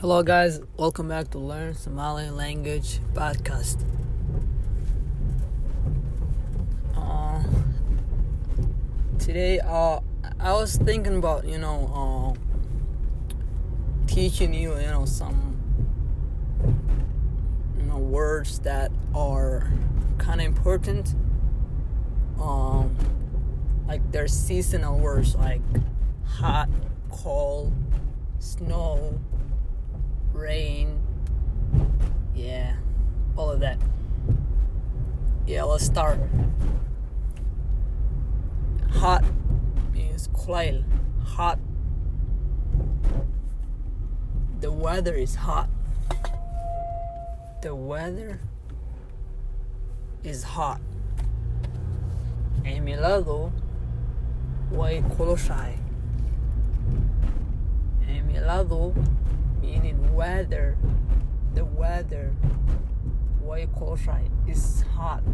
Hello, 0.00 0.22
guys. 0.22 0.60
Welcome 0.76 1.08
back 1.08 1.28
to 1.32 1.38
Learn 1.38 1.74
Somali 1.74 2.30
Language 2.30 3.00
podcast. 3.14 3.82
Uh, 6.94 7.42
today, 9.18 9.58
uh, 9.58 9.98
I 10.38 10.52
was 10.52 10.76
thinking 10.76 11.16
about 11.16 11.48
you 11.48 11.58
know 11.58 11.90
uh, 11.90 13.34
teaching 14.06 14.54
you 14.54 14.78
you 14.78 14.86
know 14.86 15.04
some 15.04 15.56
you 17.76 17.82
know 17.82 17.98
words 17.98 18.60
that 18.60 18.92
are 19.16 19.68
kind 20.18 20.40
of 20.40 20.46
important. 20.46 21.16
Um, 22.40 22.94
like 23.88 24.12
there's 24.12 24.32
seasonal 24.32 25.00
words 25.00 25.34
like 25.34 25.62
hot, 26.24 26.68
cold, 27.10 27.72
snow 28.38 29.18
rain, 30.32 31.00
yeah, 32.34 32.76
all 33.36 33.50
of 33.50 33.60
that. 33.60 33.78
Yeah, 35.46 35.64
let's 35.64 35.84
start. 35.84 36.18
Hot 38.90 39.24
means 39.92 40.28
kulayl, 40.28 40.84
hot. 41.24 41.58
The 44.60 44.72
weather 44.72 45.14
is 45.14 45.36
hot. 45.36 45.68
The 47.62 47.74
weather 47.74 48.40
is 50.22 50.42
hot. 50.42 50.80
Cimiladu 52.62 53.52
way 54.70 55.02
kulushahay. 55.16 55.78
Cimiladu 58.04 58.94
meaning 59.60 59.97
weather 60.38 60.76
the 61.56 61.64
weather 61.64 62.32
way 63.42 63.66
closer 63.76 64.20
is 64.46 64.84
hot. 64.94 65.24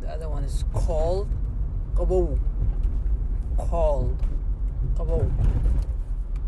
The 0.00 0.08
other 0.08 0.28
one 0.28 0.44
is 0.44 0.64
cold. 0.72 1.28
Qabow 1.96 2.38
cold. 3.58 4.22
Qabow 4.94 5.28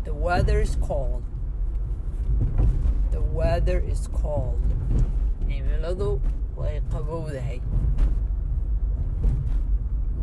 the 0.05 0.13
weather 0.13 0.61
is 0.61 0.77
cold. 0.81 1.21
The 3.11 3.19
weather 3.19 3.79
is 3.79 4.07
cold. 4.13 4.63
Cimiladu 5.47 6.21
way 6.55 6.79
qabowdahay 6.91 7.59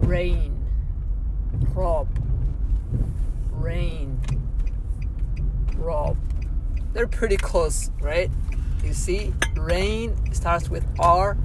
rain. 0.00 0.56
Roob 1.75 2.09
rain 3.53 4.19
Rob. 5.87 6.17
They're 6.97 7.06
pretty 7.06 7.36
close, 7.36 7.91
right? 8.00 8.30
You 8.83 8.94
see, 8.94 9.34
rain 9.55 10.16
starts 10.33 10.70
with 10.70 10.83
R, 10.98 11.36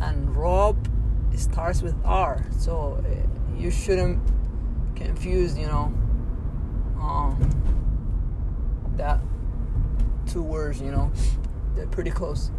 and 0.00 0.34
Rob 0.34 0.88
starts 1.36 1.82
with 1.82 1.94
R. 2.06 2.46
So 2.58 3.04
uh, 3.04 3.54
you 3.54 3.70
shouldn't 3.70 4.18
confuse, 4.96 5.58
you 5.58 5.66
know, 5.66 5.92
um, 6.98 7.36
that 8.96 9.20
two 10.26 10.42
words. 10.42 10.80
You 10.80 10.90
know, 10.90 11.12
they're 11.76 11.86
pretty 11.88 12.10
close. 12.10 12.50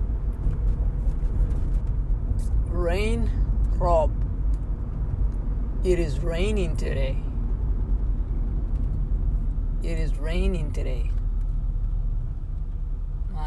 Rain, 2.67 3.27
Rob. 3.79 4.11
It 5.83 5.97
is 5.97 6.19
raining 6.19 6.77
today. 6.77 7.17
It 9.81 9.97
is 9.97 10.15
raining 10.19 10.71
today. 10.73 11.09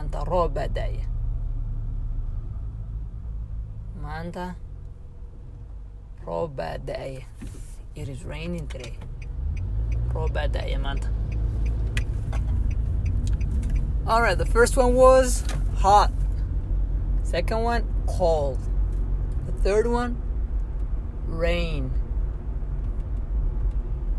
Maanta 0.06 0.24
roob 0.28 0.54
baa 0.54 0.68
da'aya. 0.68 1.04
Maanta 4.00 4.54
roob 6.24 6.56
baa 6.56 6.78
da'aya. 6.78 7.24
It 7.96 8.08
is 8.08 8.24
raining 8.24 8.68
today. 8.68 8.96
Roob 10.14 10.32
baa 10.32 10.46
da'aya 10.46 10.78
maanta. 10.78 11.10
Alright, 14.06 14.38
the 14.38 14.46
first 14.46 14.76
one 14.76 14.94
was 14.94 15.42
hot. 15.78 16.12
Second 17.24 17.62
one, 17.62 17.84
cold. 18.06 18.60
The 19.46 19.52
third 19.64 19.88
one, 19.88 20.16
rain. 21.26 21.90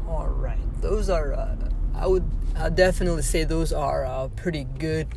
Alright, 0.06 0.82
those 0.82 1.10
are. 1.10 1.34
Uh, 1.34 1.56
I 1.96 2.08
would 2.08 2.30
i 2.58 2.70
definitely 2.70 3.22
say 3.22 3.44
those 3.46 3.72
are 3.72 4.06
uh, 4.06 4.28
pretty 4.36 4.66
good, 4.66 5.08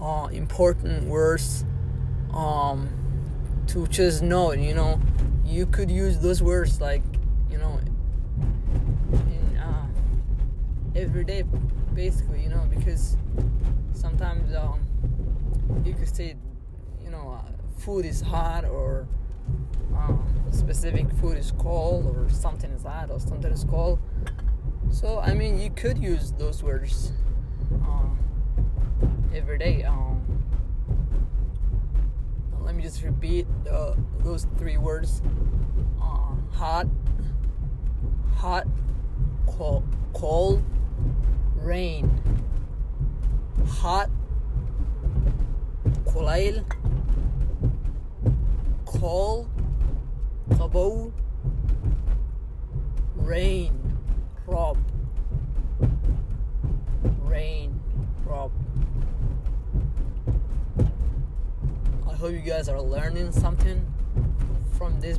uh, 0.00 0.28
important 0.32 1.04
words 1.04 1.64
um, 2.32 2.88
to 3.68 3.86
just 3.88 4.22
know. 4.22 4.52
You 4.52 4.74
know, 4.74 5.00
you 5.44 5.66
could 5.66 5.90
use 5.90 6.18
those 6.18 6.42
words 6.42 6.80
like 6.80 7.02
you 7.50 7.58
know 7.58 7.78
in 9.12 9.58
uh, 9.58 9.86
every 10.94 11.24
day, 11.24 11.44
basically. 11.94 12.42
You 12.42 12.50
know, 12.50 12.66
because 12.74 13.16
sometimes 13.92 14.54
um, 14.54 14.80
you 15.84 15.94
could 15.94 16.14
say, 16.14 16.36
you 17.04 17.10
know, 17.10 17.38
uh, 17.38 17.50
food 17.78 18.04
is 18.04 18.20
hot 18.20 18.64
or 18.64 19.06
um, 19.94 20.24
specific 20.50 21.10
food 21.14 21.36
is 21.36 21.52
cold 21.58 22.06
or 22.06 22.28
something 22.30 22.70
is 22.70 22.84
hot 22.84 23.10
or 23.10 23.20
something 23.20 23.52
is 23.52 23.64
cold 23.64 23.98
so 24.90 25.20
I 25.20 25.34
mean, 25.34 25.58
you 25.60 25.70
could 25.70 25.98
use 25.98 26.32
those 26.32 26.62
words 26.62 27.12
um, 27.82 28.18
every 29.34 29.58
day. 29.58 29.84
Um, 29.84 30.20
let 32.62 32.74
me 32.74 32.82
just 32.82 33.02
repeat 33.02 33.46
uh, 33.70 33.94
those 34.20 34.46
three 34.58 34.76
words: 34.76 35.22
uh, 36.00 36.34
hot, 36.52 36.86
hot, 38.36 38.66
cold, 39.46 39.84
cold, 40.12 40.62
rain, 41.56 42.10
hot, 43.66 44.10
kulayl, 46.06 46.64
cold, 48.86 49.48
qabow, 50.50 51.12
rain. 53.16 53.76
Rob. 54.50 54.78
Rain. 57.22 57.80
Rob. 58.26 58.50
Hope 62.20 62.32
you 62.32 62.38
guys 62.40 62.68
are 62.68 62.82
learning 62.82 63.32
something 63.32 63.80
from 64.76 65.00
this 65.00 65.08